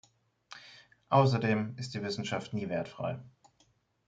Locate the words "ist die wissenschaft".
1.77-2.55